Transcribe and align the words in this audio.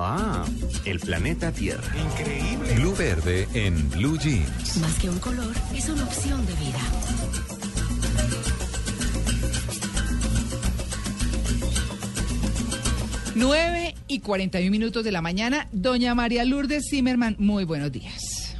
Ah, 0.00 0.44
el 0.84 1.00
planeta 1.00 1.50
Tierra. 1.50 1.82
Increíble. 1.98 2.74
Blue 2.76 2.94
Verde 2.94 3.48
en 3.52 3.90
Blue 3.90 4.16
Jeans. 4.16 4.76
Más 4.76 4.94
que 5.00 5.10
un 5.10 5.18
color, 5.18 5.52
es 5.74 5.88
una 5.88 6.04
opción 6.04 6.46
de 6.46 6.52
vida. 6.54 6.78
Nueve 13.34 13.94
y 14.08 14.20
41 14.20 14.70
minutos 14.70 15.04
de 15.04 15.12
la 15.12 15.22
mañana. 15.22 15.68
Doña 15.72 16.14
María 16.14 16.44
Lourdes 16.44 16.88
Zimmerman, 16.90 17.36
muy 17.38 17.64
buenos 17.64 17.92
días. 17.92 18.56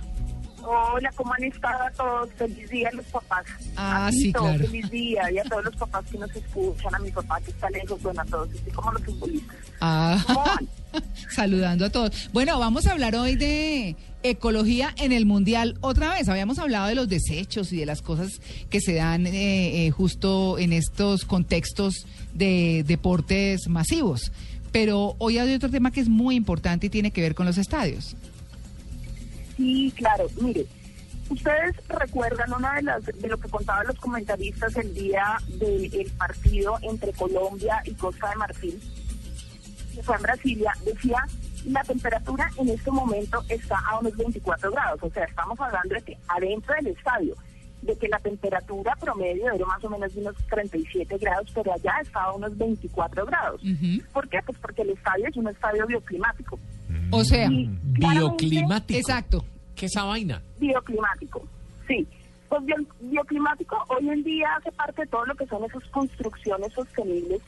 Hola, 0.62 1.10
¿cómo 1.16 1.32
han 1.32 1.44
estado 1.44 1.82
a 1.82 1.90
todos? 1.92 2.28
Feliz 2.34 2.68
día 2.68 2.90
a 2.92 2.96
los 2.96 3.06
papás. 3.06 3.46
Ah, 3.74 4.06
A 4.06 4.12
sí, 4.12 4.32
todos, 4.32 4.48
claro. 4.48 4.66
Feliz 4.66 4.90
día 4.90 5.30
y 5.32 5.38
a 5.38 5.44
todos 5.44 5.64
los 5.64 5.76
papás 5.76 6.04
que 6.10 6.18
nos 6.18 6.30
escuchan, 6.36 6.94
a 6.94 6.98
mi 6.98 7.10
papá 7.10 7.40
que 7.40 7.50
está 7.52 7.70
lejos, 7.70 8.00
bueno, 8.02 8.20
a 8.20 8.24
todos, 8.26 8.48
así 8.50 8.70
como 8.70 8.92
los 8.92 9.02
futbolistas. 9.02 9.56
Ah, 9.80 10.22
¿Cómo 10.26 10.44
van? 10.44 10.68
Saludando 11.38 11.84
a 11.84 11.90
todos. 11.90 12.30
Bueno, 12.32 12.58
vamos 12.58 12.88
a 12.88 12.92
hablar 12.92 13.14
hoy 13.14 13.36
de 13.36 13.94
ecología 14.24 14.92
en 14.98 15.12
el 15.12 15.24
mundial 15.24 15.78
otra 15.82 16.10
vez. 16.10 16.28
Habíamos 16.28 16.58
hablado 16.58 16.88
de 16.88 16.96
los 16.96 17.08
desechos 17.08 17.72
y 17.72 17.76
de 17.76 17.86
las 17.86 18.02
cosas 18.02 18.40
que 18.70 18.80
se 18.80 18.94
dan 18.94 19.24
eh, 19.24 19.86
eh, 19.86 19.90
justo 19.92 20.58
en 20.58 20.72
estos 20.72 21.24
contextos 21.24 22.06
de 22.34 22.82
deportes 22.84 23.68
masivos. 23.68 24.32
Pero 24.72 25.14
hoy 25.18 25.38
hay 25.38 25.54
otro 25.54 25.70
tema 25.70 25.92
que 25.92 26.00
es 26.00 26.08
muy 26.08 26.34
importante 26.34 26.88
y 26.88 26.90
tiene 26.90 27.12
que 27.12 27.20
ver 27.20 27.36
con 27.36 27.46
los 27.46 27.56
estadios. 27.56 28.16
Sí, 29.56 29.92
claro, 29.96 30.26
mire, 30.40 30.66
ustedes 31.30 31.76
recuerdan 31.88 32.52
una 32.52 32.74
de 32.74 32.82
las 32.82 33.04
de 33.04 33.28
lo 33.28 33.38
que 33.38 33.48
contaban 33.48 33.86
los 33.86 33.96
comentaristas 33.98 34.74
el 34.74 34.92
día 34.92 35.38
del 35.46 36.10
partido 36.18 36.78
entre 36.82 37.12
Colombia 37.12 37.80
y 37.84 37.92
Costa 37.92 38.28
de 38.30 38.36
Marfil, 38.36 38.80
que 39.98 40.04
fue 40.04 40.16
en 40.16 40.22
Brasilia, 40.22 40.72
decía 40.84 41.18
la 41.66 41.82
temperatura 41.82 42.48
en 42.56 42.68
este 42.68 42.90
momento 42.90 43.42
está 43.48 43.76
a 43.90 43.98
unos 43.98 44.16
24 44.16 44.70
grados, 44.70 45.00
o 45.02 45.10
sea, 45.10 45.24
estamos 45.24 45.58
hablando 45.60 45.94
de 45.96 46.02
que 46.02 46.16
adentro 46.28 46.72
del 46.76 46.86
estadio, 46.88 47.34
de 47.82 47.96
que 47.96 48.08
la 48.08 48.18
temperatura 48.20 48.94
promedio 49.00 49.50
era 49.52 49.66
más 49.66 49.82
o 49.84 49.90
menos 49.90 50.14
de 50.14 50.20
unos 50.20 50.36
37 50.48 51.18
grados, 51.18 51.50
pero 51.54 51.72
allá 51.72 51.92
está 52.00 52.22
a 52.22 52.32
unos 52.32 52.56
24 52.56 53.26
grados. 53.26 53.60
Ujú. 53.62 54.02
¿Por 54.12 54.28
qué? 54.28 54.38
Pues 54.46 54.56
porque 54.58 54.82
el 54.82 54.90
estadio 54.90 55.26
es 55.28 55.36
un 55.36 55.48
estadio 55.48 55.84
bioclimático. 55.86 56.58
O 57.10 57.24
sea, 57.24 57.48
Bioclimático. 57.50 58.98
exacto. 58.98 59.44
¿Qué 59.74 59.86
esa 59.86 60.04
vaina? 60.04 60.40
bioclimático, 60.58 61.42
sí. 61.86 62.06
Pues 62.48 62.64
bio- 62.64 62.86
bioclimático 63.00 63.76
hoy 63.88 64.08
en 64.08 64.22
día 64.24 64.48
hace 64.58 64.72
parte 64.72 65.02
de 65.02 65.08
todo 65.08 65.24
lo 65.26 65.34
que 65.34 65.46
son 65.46 65.64
esas 65.64 65.84
construcciones 65.90 66.72
sostenibles 66.72 67.40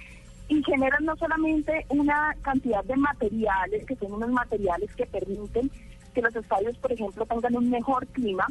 y 0.50 0.64
generan 0.64 1.04
no 1.04 1.16
solamente 1.16 1.86
una 1.90 2.34
cantidad 2.42 2.84
de 2.84 2.96
materiales, 2.96 3.86
que 3.86 3.94
son 3.94 4.14
unos 4.14 4.30
materiales 4.30 4.90
que 4.96 5.06
permiten 5.06 5.70
que 6.12 6.22
los 6.22 6.34
estadios, 6.34 6.76
por 6.78 6.90
ejemplo, 6.90 7.24
tengan 7.24 7.54
un 7.56 7.70
mejor 7.70 8.04
clima 8.08 8.48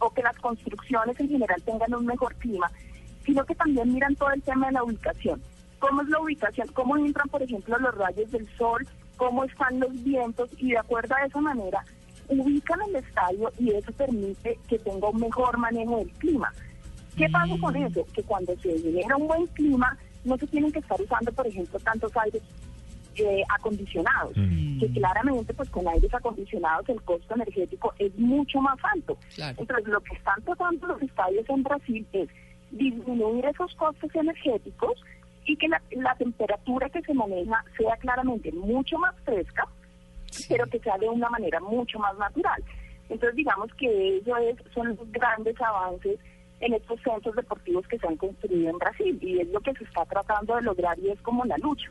o 0.00 0.10
que 0.10 0.22
las 0.22 0.36
construcciones 0.36 1.18
en 1.18 1.30
general 1.30 1.62
tengan 1.62 1.94
un 1.94 2.04
mejor 2.04 2.34
clima, 2.34 2.70
sino 3.24 3.42
que 3.46 3.54
también 3.54 3.90
miran 3.90 4.14
todo 4.16 4.32
el 4.32 4.42
tema 4.42 4.66
de 4.66 4.72
la 4.72 4.84
ubicación. 4.84 5.40
¿Cómo 5.78 6.02
es 6.02 6.08
la 6.10 6.20
ubicación? 6.20 6.68
¿Cómo 6.74 6.98
entran, 6.98 7.28
por 7.30 7.42
ejemplo, 7.42 7.78
los 7.78 7.94
rayos 7.94 8.30
del 8.30 8.46
sol? 8.58 8.86
¿Cómo 9.16 9.44
están 9.44 9.80
los 9.80 10.04
vientos? 10.04 10.50
Y 10.58 10.72
de 10.72 10.78
acuerdo 10.78 11.14
a 11.14 11.24
esa 11.24 11.40
manera, 11.40 11.82
ubican 12.28 12.80
el 12.82 12.96
estadio 12.96 13.50
y 13.58 13.70
eso 13.70 13.92
permite 13.92 14.58
que 14.68 14.78
tenga 14.78 15.08
un 15.08 15.20
mejor 15.20 15.56
manejo 15.56 15.96
del 15.96 16.10
clima. 16.10 16.52
¿Qué 17.16 17.30
pasa 17.30 17.54
con 17.58 17.74
eso? 17.76 18.04
Que 18.12 18.22
cuando 18.24 18.54
se 18.56 18.78
genera 18.78 19.16
un 19.16 19.26
buen 19.26 19.46
clima, 19.46 19.96
no 20.24 20.36
se 20.38 20.46
tienen 20.46 20.72
que 20.72 20.78
estar 20.78 21.00
usando, 21.00 21.32
por 21.32 21.46
ejemplo, 21.46 21.78
tantos 21.80 22.16
aires 22.16 22.42
eh, 23.16 23.42
acondicionados, 23.48 24.34
que 24.34 24.90
claramente 24.92 25.54
pues 25.54 25.70
con 25.70 25.86
aires 25.86 26.12
acondicionados 26.12 26.88
el 26.88 27.00
costo 27.02 27.34
energético 27.34 27.94
es 27.98 28.12
mucho 28.18 28.60
más 28.60 28.76
alto. 28.92 29.16
Claro. 29.36 29.56
Entonces 29.60 29.86
lo 29.86 30.00
que 30.00 30.16
están 30.16 30.42
tratando 30.42 30.88
los 30.88 31.02
estadios 31.02 31.48
en 31.48 31.62
Brasil 31.62 32.06
es 32.12 32.28
disminuir 32.72 33.44
esos 33.46 33.72
costos 33.76 34.12
energéticos 34.14 35.00
y 35.46 35.56
que 35.56 35.68
la, 35.68 35.80
la 35.92 36.16
temperatura 36.16 36.88
que 36.88 37.02
se 37.02 37.14
maneja 37.14 37.64
sea 37.78 37.96
claramente 37.98 38.50
mucho 38.50 38.98
más 38.98 39.14
fresca, 39.24 39.68
pero 40.48 40.66
que 40.66 40.80
sea 40.80 40.98
de 40.98 41.08
una 41.08 41.28
manera 41.28 41.60
mucho 41.60 41.98
más 42.00 42.18
natural. 42.18 42.64
Entonces 43.08 43.36
digamos 43.36 43.72
que 43.74 44.18
eso 44.18 44.36
es, 44.38 44.56
son 44.74 44.88
los 44.88 45.12
grandes 45.12 45.60
avances 45.60 46.18
en 46.60 46.74
estos 46.74 47.00
centros 47.02 47.34
deportivos 47.36 47.86
que 47.88 47.98
se 47.98 48.06
han 48.06 48.16
construido 48.16 48.70
en 48.70 48.78
Brasil 48.78 49.18
y 49.20 49.40
es 49.40 49.48
lo 49.48 49.60
que 49.60 49.72
se 49.74 49.84
está 49.84 50.04
tratando 50.06 50.56
de 50.56 50.62
lograr 50.62 50.98
y 50.98 51.10
es 51.10 51.20
como 51.20 51.44
la 51.44 51.56
lucha. 51.58 51.86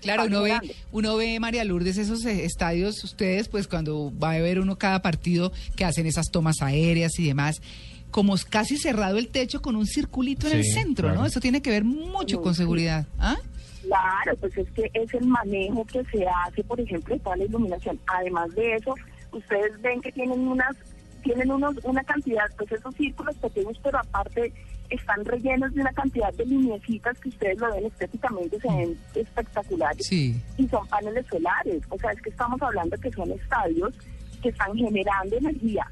Claro, 0.00 0.24
uno 0.26 0.42
ve, 0.42 0.58
uno 0.92 1.16
ve, 1.16 1.40
María 1.40 1.64
Lourdes, 1.64 1.96
esos 1.96 2.24
eh, 2.26 2.44
estadios, 2.44 3.02
ustedes, 3.04 3.48
pues 3.48 3.66
cuando 3.66 4.12
va 4.18 4.32
a 4.32 4.38
ver 4.38 4.60
uno 4.60 4.76
cada 4.76 5.00
partido 5.00 5.50
que 5.76 5.84
hacen 5.86 6.06
esas 6.06 6.30
tomas 6.30 6.60
aéreas 6.60 7.18
y 7.18 7.26
demás, 7.26 7.62
como 8.10 8.34
es 8.34 8.44
casi 8.44 8.76
cerrado 8.76 9.16
el 9.16 9.28
techo 9.28 9.62
con 9.62 9.76
un 9.76 9.86
circulito 9.86 10.46
en 10.46 10.54
el 10.58 10.64
Sí, 10.64 10.72
centro, 10.72 11.14
¿no? 11.14 11.24
Eso 11.24 11.40
tiene 11.40 11.62
que 11.62 11.70
ver 11.70 11.84
mucho 11.84 12.42
con 12.42 12.54
Sí. 12.54 12.58
seguridad. 12.62 13.06
¿Ah? 13.18 13.36
Claro, 13.82 14.36
pues 14.40 14.56
es 14.58 14.70
que 14.72 14.90
es 14.94 15.12
el 15.14 15.26
manejo 15.26 15.84
que 15.86 16.02
se 16.12 16.26
hace, 16.26 16.62
por 16.64 16.78
ejemplo, 16.80 17.14
de 17.14 17.20
toda 17.20 17.36
la 17.36 17.44
iluminación. 17.44 17.98
Además 18.06 18.54
de 18.54 18.74
eso, 18.76 18.94
ustedes 19.32 19.80
ven 19.80 20.00
que 20.02 20.12
tienen 20.12 20.40
unas, 20.46 20.76
tienen 21.24 21.50
unos, 21.50 21.74
una 21.82 22.04
cantidad, 22.04 22.44
pues 22.56 22.70
esos 22.70 22.94
círculos 22.94 23.34
pequeños, 23.38 23.80
pero 23.82 23.98
aparte 23.98 24.52
están 24.90 25.24
rellenos 25.24 25.74
de 25.74 25.80
una 25.80 25.92
cantidad 25.92 26.32
de 26.34 26.44
lineecitas 26.44 27.18
que 27.18 27.30
ustedes 27.30 27.58
lo 27.58 27.72
ven 27.72 27.86
estéticamente, 27.86 28.60
se 28.60 28.68
ven 28.68 28.98
espectaculares. 29.14 30.06
Sí. 30.06 30.40
Y 30.58 30.68
son 30.68 30.86
paneles 30.86 31.26
solares, 31.26 31.82
o 31.88 31.98
sea, 31.98 32.12
es 32.12 32.20
que 32.20 32.30
estamos 32.30 32.60
hablando 32.62 32.96
que 32.98 33.10
son 33.10 33.32
estadios 33.32 33.94
que 34.42 34.50
están 34.50 34.76
generando 34.76 35.36
energía 35.36 35.90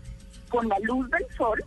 con 0.51 0.69
la 0.69 0.79
luz 0.81 1.11
del 1.11 1.25
sol, 1.35 1.65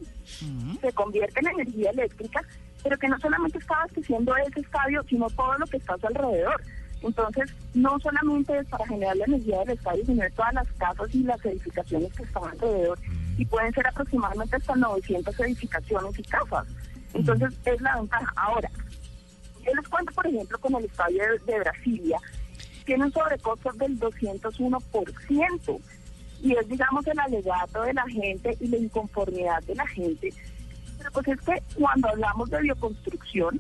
se 0.80 0.94
convierte 0.94 1.40
en 1.40 1.48
energía 1.48 1.90
eléctrica, 1.90 2.42
pero 2.84 2.96
que 3.00 3.08
no 3.08 3.20
solamente 3.20 3.58
está 3.58 3.74
abasteciendo 3.78 4.36
ese 4.38 4.60
estadio, 4.60 5.04
sino 5.10 5.28
todo 5.32 5.58
lo 5.58 5.66
que 5.66 5.78
está 5.78 5.96
a 5.96 5.98
su 5.98 6.06
alrededor. 6.06 6.62
Entonces, 7.02 7.52
no 7.74 8.00
solamente 8.00 8.58
es 8.60 8.68
para 8.68 8.86
generar 8.86 9.16
la 9.18 9.26
energía 9.26 9.60
del 9.60 9.72
estadio, 9.72 10.06
sino 10.06 10.22
de 10.22 10.30
todas 10.32 10.54
las 10.54 10.68
casas 10.74 11.14
y 11.16 11.24
las 11.24 11.44
edificaciones 11.44 12.14
que 12.14 12.24
están 12.24 12.44
alrededor, 12.44 13.00
y 13.38 13.46
pueden 13.46 13.74
ser 13.74 13.88
aproximadamente 13.88 14.56
hasta 14.56 14.76
900 14.76 15.40
edificaciones 15.40 16.18
y 16.20 16.24
casas. 16.24 16.68
Entonces, 17.14 17.54
es 17.66 17.82
la 17.82 17.96
ventaja. 17.98 18.32
Ahora, 18.36 18.70
yo 19.66 19.74
les 19.74 19.88
cuento, 19.88 20.12
por 20.14 20.28
ejemplo, 20.28 20.58
con 20.60 20.76
el 20.76 20.86
estadio 20.86 21.24
de, 21.24 21.52
de 21.54 21.60
Brasilia, 21.60 22.18
tiene 22.86 23.06
un 23.06 23.12
sobrecosto 23.14 23.72
del 23.74 24.00
201%, 24.00 25.80
y 26.42 26.54
es, 26.56 26.68
digamos, 26.68 27.08
el 27.08 27.20
alegato 27.20 27.82
de 27.84 27.94
la 27.94 28.06
gente 28.08 28.56
y 28.60 28.68
la 28.68 28.78
inconformidad 28.78 29.64
de 29.64 29.76
la 29.76 29.88
gente. 29.88 30.34
Pero 30.98 31.12
pues 31.12 31.28
es 31.30 31.42
que 31.42 31.64
cuando 31.80 32.10
hablamos 32.10 32.50
de 32.50 32.62
bioconstrucción, 32.62 33.60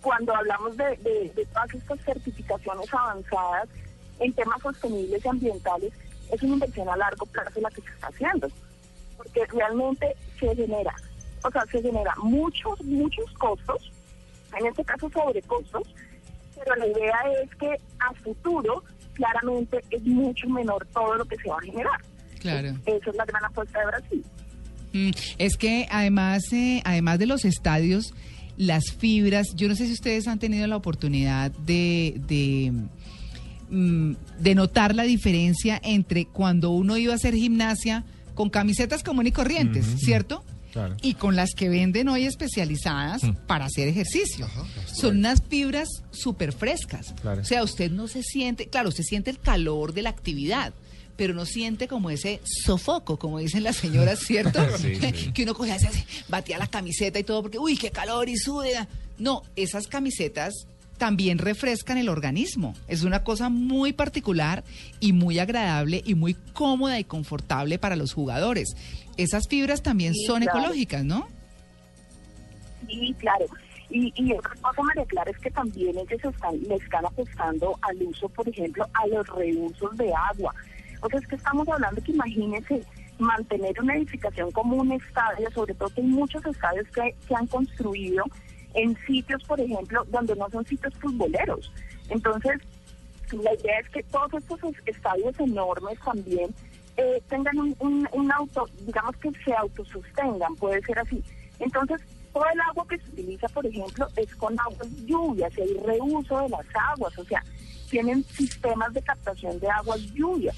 cuando 0.00 0.34
hablamos 0.34 0.76
de, 0.76 0.84
de- 0.98 1.32
de 1.34 1.44
todas 1.46 1.74
estas 1.74 2.00
certificaciones 2.04 2.92
avanzadas 2.94 3.68
en 4.20 4.32
temas 4.32 4.62
sostenibles 4.62 5.24
y 5.24 5.28
ambientales, 5.28 5.92
es 6.30 6.42
una 6.42 6.54
inversión 6.54 6.88
a 6.88 6.96
largo 6.96 7.26
plazo 7.26 7.60
la 7.60 7.70
que 7.70 7.82
se 7.82 7.90
está 7.90 8.08
haciendo, 8.08 8.48
porque 9.16 9.44
realmente 9.46 10.14
se 10.38 10.54
genera, 10.54 10.94
o 11.44 11.50
sea, 11.50 11.64
se 11.70 11.82
genera 11.82 12.14
muchos, 12.22 12.80
muchos 12.82 13.30
costos, 13.34 13.92
en 14.58 14.66
este 14.66 14.84
caso 14.84 15.10
sobrecostos, 15.10 15.88
pero 16.56 16.76
la 16.76 16.86
idea 16.86 17.16
es 17.42 17.54
que 17.56 17.76
a 17.98 18.14
futuro 18.14 18.82
claramente 19.14 19.80
es 19.90 20.02
mucho 20.02 20.48
menor 20.48 20.86
todo 20.92 21.16
lo 21.16 21.24
que 21.24 21.36
se 21.36 21.48
va 21.48 21.56
a 21.56 21.62
generar. 21.62 22.00
Claro. 22.40 22.76
Esa 22.86 23.10
es 23.10 23.16
la 23.16 23.24
gran 23.24 23.44
apuesta 23.44 23.80
de 23.80 23.86
Brasil. 23.86 24.24
Mm, 24.92 25.10
es 25.38 25.56
que 25.56 25.86
además, 25.90 26.52
eh, 26.52 26.80
además 26.84 27.18
de 27.18 27.26
los 27.26 27.44
estadios, 27.44 28.14
las 28.56 28.92
fibras, 28.92 29.54
yo 29.54 29.68
no 29.68 29.74
sé 29.74 29.86
si 29.86 29.92
ustedes 29.92 30.28
han 30.28 30.38
tenido 30.38 30.66
la 30.66 30.76
oportunidad 30.76 31.50
de, 31.50 32.14
de, 32.26 32.72
mm, 33.70 34.12
de 34.40 34.54
notar 34.54 34.94
la 34.94 35.04
diferencia 35.04 35.80
entre 35.82 36.26
cuando 36.26 36.70
uno 36.70 36.96
iba 36.96 37.12
a 37.12 37.16
hacer 37.16 37.34
gimnasia 37.34 38.04
con 38.34 38.50
camisetas 38.50 39.02
comunes 39.02 39.30
y 39.30 39.34
corrientes, 39.34 39.86
¿cierto? 39.98 40.44
Claro. 40.72 40.94
Y 41.00 41.14
con 41.14 41.36
las 41.36 41.54
que 41.54 41.70
venden 41.70 42.08
hoy 42.08 42.26
especializadas 42.26 43.22
para 43.46 43.64
hacer 43.64 43.88
ejercicio. 43.88 44.46
Son 44.92 45.16
unas 45.16 45.42
fibras 45.42 45.88
súper 46.10 46.52
frescas. 46.52 47.14
Claro. 47.22 47.40
O 47.40 47.44
sea, 47.44 47.62
usted 47.62 47.90
no 47.90 48.08
se 48.08 48.22
siente, 48.22 48.68
claro, 48.68 48.90
usted 48.90 49.04
siente 49.04 49.30
el 49.30 49.38
calor 49.38 49.94
de 49.94 50.02
la 50.02 50.10
actividad, 50.10 50.74
pero 51.16 51.32
no 51.32 51.46
siente 51.46 51.88
como 51.88 52.10
ese 52.10 52.42
sofoco, 52.44 53.18
como 53.18 53.38
dicen 53.38 53.62
las 53.62 53.76
señoras, 53.76 54.18
¿cierto? 54.26 54.60
Sí, 54.76 54.96
sí. 54.96 55.32
que 55.32 55.44
uno 55.44 55.54
cogía, 55.54 55.76
así, 55.76 56.04
batía 56.28 56.58
la 56.58 56.66
camiseta 56.66 57.18
y 57.18 57.24
todo, 57.24 57.40
porque, 57.42 57.58
uy, 57.58 57.78
qué 57.78 57.90
calor 57.90 58.28
y 58.28 58.36
suda. 58.36 58.86
No, 59.18 59.42
esas 59.56 59.86
camisetas 59.86 60.66
también 60.96 61.38
refrescan 61.38 61.98
el 61.98 62.08
organismo. 62.08 62.74
Es 62.88 63.02
una 63.04 63.22
cosa 63.24 63.48
muy 63.48 63.92
particular 63.92 64.64
y 65.00 65.12
muy 65.12 65.38
agradable 65.38 66.02
y 66.04 66.14
muy 66.14 66.34
cómoda 66.52 66.98
y 66.98 67.04
confortable 67.04 67.78
para 67.78 67.96
los 67.96 68.12
jugadores. 68.12 68.76
Esas 69.16 69.48
fibras 69.48 69.82
también 69.82 70.14
Sí, 70.14 70.26
son 70.26 70.42
claro. 70.42 70.58
ecológicas, 70.60 71.04
¿no? 71.04 71.28
Sí, 72.88 73.14
claro. 73.18 73.46
Y, 73.88 74.12
y 74.16 74.32
otra 74.32 74.52
cosa, 74.60 74.82
María 74.82 75.04
Clara, 75.04 75.30
es 75.30 75.38
que 75.38 75.50
también 75.50 75.96
ellos 75.96 76.20
están, 76.34 76.60
le 76.60 76.74
están 76.74 77.06
apostando 77.06 77.78
al 77.82 78.02
uso, 78.02 78.28
por 78.28 78.48
ejemplo, 78.48 78.84
a 78.94 79.06
los 79.06 79.26
reusos 79.28 79.96
de 79.96 80.12
agua. 80.12 80.52
O 81.02 81.08
sea, 81.08 81.20
es 81.20 81.26
que 81.28 81.36
estamos 81.36 81.68
hablando 81.68 82.02
que 82.02 82.12
imagínense 82.12 82.82
mantener 83.18 83.80
una 83.80 83.96
edificación 83.96 84.50
como 84.50 84.76
un 84.76 84.92
estadio, 84.92 85.50
sobre 85.52 85.74
todo 85.74 85.88
que 85.90 86.00
hay 86.00 86.06
muchos 86.06 86.44
estadios 86.44 86.86
que 86.94 87.14
se 87.26 87.34
han 87.34 87.46
construido 87.46 88.24
en 88.74 88.96
sitios, 89.06 89.42
por 89.44 89.60
ejemplo, 89.60 90.04
donde 90.08 90.36
no 90.36 90.48
son 90.50 90.64
sitios 90.66 90.94
futboleros. 90.94 91.72
Entonces, 92.08 92.60
la 93.32 93.54
idea 93.54 93.80
es 93.80 93.88
que 93.90 94.02
todos 94.04 94.32
estos 94.34 94.60
estadios 94.86 95.38
enormes 95.40 95.98
también 96.04 96.54
eh, 96.96 97.22
tengan 97.28 97.58
un, 97.58 98.08
un, 98.12 98.32
auto, 98.32 98.68
digamos 98.86 99.16
que 99.16 99.30
se 99.44 99.52
autosostengan, 99.52 100.54
puede 100.56 100.80
ser 100.82 100.98
así. 100.98 101.22
Entonces, 101.58 102.00
todo 102.32 102.44
el 102.52 102.60
agua 102.60 102.86
que 102.88 102.98
se 102.98 103.10
utiliza, 103.10 103.48
por 103.48 103.66
ejemplo, 103.66 104.06
es 104.16 104.34
con 104.36 104.58
aguas 104.58 104.88
lluvias, 105.04 105.52
y 105.56 105.62
hay 105.62 105.74
reuso 105.84 106.40
de 106.40 106.48
las 106.50 106.66
aguas, 106.92 107.18
o 107.18 107.24
sea, 107.24 107.42
tienen 107.90 108.24
sistemas 108.24 108.92
de 108.92 109.02
captación 109.02 109.58
de 109.58 109.68
aguas 109.68 110.00
lluvias. 110.12 110.56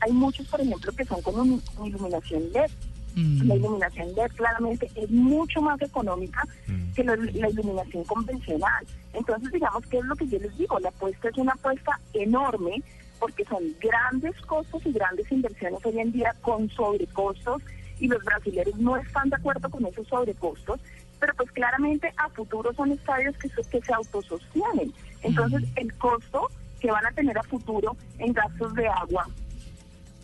Hay 0.00 0.12
muchos, 0.12 0.46
por 0.48 0.60
ejemplo, 0.60 0.92
que 0.92 1.04
son 1.04 1.22
con, 1.22 1.62
iluminación 1.84 2.52
LED. 2.52 2.70
La 3.16 3.54
iluminación 3.54 4.14
LED 4.14 4.30
claramente 4.34 4.90
es 4.94 5.10
mucho 5.10 5.62
más 5.62 5.80
económica 5.80 6.46
que 6.94 7.02
la, 7.02 7.14
iluminación 7.14 8.04
convencional. 8.04 8.86
Entonces, 9.14 9.50
digamos 9.52 9.86
que 9.86 9.98
es 9.98 10.04
lo 10.04 10.14
que 10.16 10.26
yo 10.28 10.38
les 10.38 10.56
digo, 10.58 10.78
la 10.80 10.90
apuesta 10.90 11.30
es 11.30 11.38
una 11.38 11.52
apuesta 11.52 11.98
enorme 12.12 12.82
porque 13.18 13.46
son 13.46 13.62
grandes 13.80 14.38
costos 14.42 14.84
y 14.84 14.92
grandes 14.92 15.32
inversiones 15.32 15.80
hoy 15.86 15.98
en 15.98 16.12
día 16.12 16.34
con 16.42 16.68
sobrecostos 16.68 17.62
y 17.98 18.08
los 18.08 18.22
brasileños 18.22 18.76
no 18.78 18.98
están 18.98 19.30
de 19.30 19.36
acuerdo 19.36 19.70
con 19.70 19.86
esos 19.86 20.06
sobrecostos, 20.08 20.78
pero 21.18 21.32
pues 21.38 21.50
claramente 21.52 22.12
a 22.18 22.28
futuro 22.28 22.74
son 22.74 22.92
estadios 22.92 23.34
que, 23.38 23.48
que 23.48 23.80
se 23.80 23.94
autosostienen. 23.94 24.92
Entonces, 25.22 25.62
el 25.76 25.94
costo 25.96 26.48
que 26.80 26.90
van 26.90 27.06
a 27.06 27.12
tener 27.12 27.38
a 27.38 27.42
futuro 27.44 27.96
en 28.18 28.34
gastos 28.34 28.74
de 28.74 28.86
agua, 28.86 29.26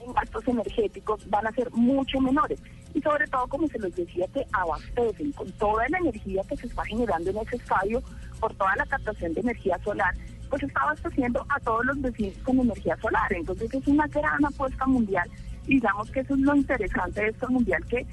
en 0.05 0.12
gastos 0.12 0.47
energéticos, 0.47 1.29
van 1.31 1.47
a 1.47 1.53
ser 1.53 1.71
mucho 1.73 2.21
menores. 2.21 2.61
Y 2.94 3.00
sobre 3.00 3.27
todo, 3.27 3.47
como 3.49 3.69
se 3.69 3.79
les 3.79 3.94
decía, 3.94 4.27
que 4.35 4.44
abastecen 4.53 5.33
con 5.33 5.50
toda 5.53 5.89
la 5.89 5.99
energía 5.99 6.43
que 6.49 6.56
se 6.56 6.67
está 6.67 6.85
generando 6.85 7.31
en 7.31 7.39
ese 7.39 7.56
estadio 7.56 8.03
por 8.41 8.55
toda 8.55 8.75
la 8.77 8.87
captación 8.87 9.33
de 9.35 9.41
energía 9.41 9.79
solar, 9.83 10.15
pues 10.50 10.62
está 10.62 10.83
abasteciendo 10.83 11.47
a 11.49 11.59
todos 11.61 11.85
los 11.87 12.00
vecinos 12.03 12.37
con 12.44 12.59
energía 12.59 12.97
solar. 13.00 13.33
Entonces 13.33 13.73
es 13.73 13.87
una 13.87 14.06
gran 14.09 14.44
apuesta 14.44 14.87
mundial. 14.87 15.29
Digamos 15.67 16.11
que 16.11 16.21
eso 16.21 16.35
es 16.35 16.41
lo 16.41 16.55
interesante 16.55 17.23
de 17.23 17.29
este 17.29 17.47
mundial, 17.47 17.85
que 17.87 18.06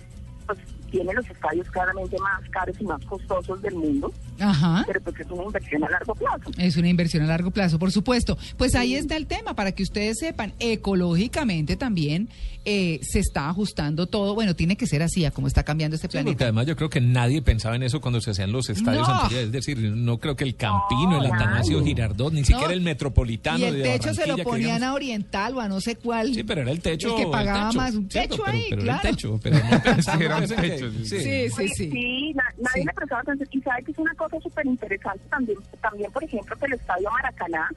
pues 0.46 0.60
tiene 0.90 1.14
los 1.14 1.28
estadios 1.30 1.70
claramente 1.70 2.18
más 2.20 2.50
caros 2.50 2.76
y 2.80 2.84
más 2.84 3.04
costosos 3.06 3.62
del 3.62 3.76
mundo. 3.76 4.12
Ajá. 4.40 4.84
Pero 4.88 5.02
pues 5.02 5.20
es 5.20 5.28
una 5.30 5.44
inversión 5.44 5.84
a 5.84 5.90
largo 5.90 6.16
plazo. 6.16 6.52
Es 6.58 6.78
una 6.78 6.90
inversión 6.90 7.24
a 7.24 7.28
largo 7.28 7.52
plazo, 7.52 7.80
por 7.80 7.92
supuesto. 7.92 8.38
Pues 8.58 8.76
ahí 8.76 8.96
está 8.96 9.18
el 9.18 9.28
tema, 9.28 9.56
para 9.56 9.72
que 9.72 9.84
ustedes 9.84 10.18
sepan, 10.20 10.54
ecológicamente 10.60 11.76
también 11.76 12.30
eh, 12.66 13.00
se 13.02 13.20
está 13.20 13.50
ajustando 13.50 14.08
todo. 14.08 14.36
Bueno, 14.36 14.56
tiene 14.56 14.76
que 14.76 14.86
ser 14.86 15.02
así, 15.02 15.26
a 15.26 15.32
cómo 15.32 15.48
está 15.48 15.64
cambiando 15.64 15.96
este 15.96 16.10
planeta. 16.10 16.32
porque 16.32 16.44
además 16.44 16.68
yo 16.68 16.76
creo 16.76 16.90
que 16.90 17.02
nadie 17.02 17.42
pensaba 17.42 17.76
en 17.76 17.84
eso 17.84 18.02
cuando 18.02 18.22
se 18.22 18.32
hacían 18.32 18.52
los 18.52 18.70
estadios 18.70 19.08
anteriores. 19.08 19.48
Es 19.48 19.52
decir, 19.52 19.80
no 19.80 20.18
creo 20.18 20.36
que 20.36 20.44
el 20.44 20.56
Campino, 20.56 21.20
el 21.20 21.26
Atanasio 21.32 21.84
Girardot, 21.84 22.34
ni 22.34 22.44
siquiera 22.44 22.74
el 22.74 22.82
Metropolitano. 22.82 23.60
Y 23.60 23.64
el 23.64 23.82
techo 23.82 24.14
se 24.14 24.28
lo 24.28 24.38
ponían 24.38 24.84
a 24.84 24.94
Oriental 24.94 25.56
o 25.56 25.62
a 25.62 25.68
no 25.68 25.82
sé 25.82 25.96
cuál. 25.96 26.34
Sí, 26.34 26.44
pero 26.44 26.62
era 26.62 26.72
el 26.72 26.82
techo. 26.82 27.18
El 27.18 27.26
que 27.26 27.32
pagaba 27.32 27.72
más. 27.72 27.96
Un 27.96 28.08
techo 28.08 28.44
ahí, 28.46 28.66
pero, 28.70 28.82
claro. 28.84 29.00
Era 29.00 29.10
el 29.10 29.16
techo, 29.16 29.40
pero 29.42 29.58
no 29.58 30.22
era 30.22 30.38
un 30.38 30.48
techo. 30.48 30.79
Sí, 30.80 31.06
sí, 31.06 31.50
sí. 31.50 31.68
sí. 31.70 31.92
sí 31.92 32.34
nadie 32.36 32.86
le 32.86 32.94
prestaba 32.94 33.22
atención. 33.22 33.50
Y 33.52 33.62
sabe 33.62 33.84
que 33.84 33.92
es 33.92 33.98
una 33.98 34.14
cosa 34.16 34.40
súper 34.40 34.66
interesante 34.66 35.24
también, 35.30 35.58
también, 35.82 36.12
por 36.12 36.24
ejemplo, 36.24 36.56
que 36.58 36.66
el 36.66 36.74
Estadio 36.74 37.10
Maracaná 37.12 37.70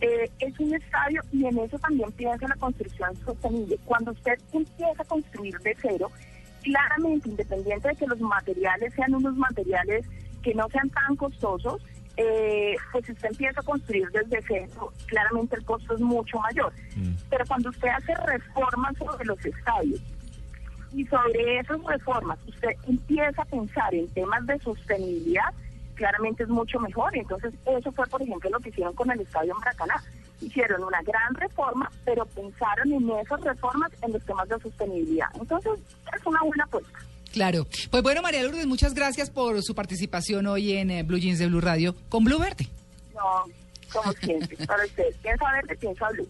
eh, 0.00 0.30
es 0.40 0.58
un 0.60 0.74
estadio 0.74 1.22
y 1.32 1.46
en 1.46 1.58
eso 1.58 1.78
también 1.78 2.12
piensa 2.12 2.46
la 2.46 2.56
construcción 2.56 3.16
sostenible. 3.24 3.78
Cuando 3.84 4.12
usted 4.12 4.38
empieza 4.52 5.02
a 5.02 5.06
construir 5.06 5.58
de 5.60 5.76
cero, 5.80 6.10
claramente, 6.62 7.28
independiente 7.28 7.88
de 7.88 7.96
que 7.96 8.06
los 8.06 8.20
materiales 8.20 8.92
sean 8.94 9.14
unos 9.14 9.36
materiales 9.36 10.04
que 10.42 10.54
no 10.54 10.68
sean 10.68 10.90
tan 10.90 11.16
costosos, 11.16 11.80
eh, 12.18 12.76
pues 12.92 13.06
si 13.06 13.12
usted 13.12 13.28
empieza 13.30 13.60
a 13.60 13.64
construir 13.64 14.08
desde 14.10 14.42
cero, 14.46 14.92
claramente 15.06 15.56
el 15.56 15.64
costo 15.64 15.94
es 15.94 16.00
mucho 16.00 16.38
mayor. 16.40 16.72
Mm. 16.94 17.14
Pero 17.30 17.44
cuando 17.46 17.70
usted 17.70 17.88
hace 17.88 18.14
reformas 18.14 18.96
sobre 18.98 19.24
los 19.24 19.44
estadios, 19.44 20.00
y 20.92 21.04
sobre 21.06 21.58
esas 21.58 21.82
reformas 21.84 22.38
usted 22.46 22.70
empieza 22.88 23.42
a 23.42 23.44
pensar 23.44 23.94
en 23.94 24.08
temas 24.08 24.46
de 24.46 24.58
sostenibilidad, 24.60 25.52
claramente 25.94 26.44
es 26.44 26.48
mucho 26.48 26.78
mejor. 26.80 27.16
Entonces, 27.16 27.52
eso 27.66 27.92
fue, 27.92 28.06
por 28.06 28.22
ejemplo, 28.22 28.50
lo 28.50 28.60
que 28.60 28.70
hicieron 28.70 28.94
con 28.94 29.10
el 29.10 29.20
Estadio 29.20 29.54
Maracaná. 29.56 30.02
Hicieron 30.40 30.84
una 30.84 31.00
gran 31.02 31.34
reforma, 31.34 31.90
pero 32.04 32.26
pensaron 32.26 32.92
en 32.92 33.10
esas 33.18 33.40
reformas 33.40 33.90
en 34.02 34.12
los 34.12 34.22
temas 34.24 34.48
de 34.48 34.60
sostenibilidad. 34.60 35.28
Entonces, 35.34 35.72
es 36.14 36.26
una 36.26 36.42
buena 36.42 36.64
apuesta. 36.64 36.98
Claro. 37.32 37.66
Pues 37.90 38.02
bueno, 38.02 38.22
María 38.22 38.42
Lourdes, 38.42 38.66
muchas 38.66 38.94
gracias 38.94 39.30
por 39.30 39.62
su 39.62 39.74
participación 39.74 40.46
hoy 40.46 40.72
en 40.72 40.90
eh, 40.90 41.02
Blue 41.02 41.18
Jeans 41.18 41.38
de 41.38 41.46
Blue 41.46 41.60
Radio 41.60 41.94
con 42.08 42.24
Blue 42.24 42.38
Verde. 42.38 42.68
No, 43.14 43.44
como 43.92 44.12
siempre, 44.12 44.56
para 44.66 44.84
usted. 44.84 45.14
Piensa 45.22 45.52
verde, 45.52 45.76
piensa 45.76 46.08
blue. 46.10 46.28